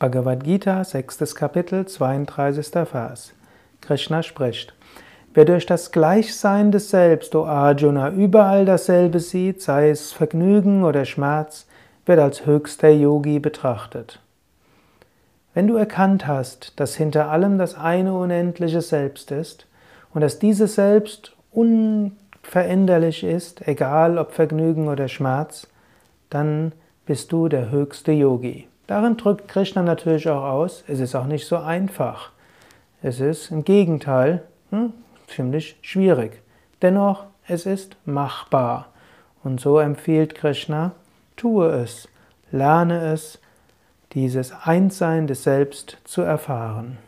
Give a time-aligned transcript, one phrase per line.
[0.00, 2.88] Bhagavad Gita, sechstes Kapitel, 32.
[2.88, 3.34] Vers.
[3.82, 4.72] Krishna spricht.
[5.34, 11.04] Wer durch das Gleichsein des Selbst, o Arjuna, überall dasselbe sieht, sei es Vergnügen oder
[11.04, 11.66] Schmerz,
[12.06, 14.20] wird als höchster Yogi betrachtet.
[15.52, 19.66] Wenn du erkannt hast, dass hinter allem das eine unendliche Selbst ist
[20.14, 25.66] und dass dieses Selbst unveränderlich ist, egal ob Vergnügen oder Schmerz,
[26.30, 26.72] dann
[27.04, 28.69] bist du der höchste Yogi.
[28.90, 32.32] Darin drückt Krishna natürlich auch aus, es ist auch nicht so einfach.
[33.02, 34.92] Es ist im Gegenteil hm,
[35.28, 36.42] ziemlich schwierig.
[36.82, 38.88] Dennoch, es ist machbar.
[39.44, 40.90] Und so empfiehlt Krishna,
[41.36, 42.08] tue es,
[42.50, 43.38] lerne es,
[44.14, 46.98] dieses Einssein des Selbst zu erfahren.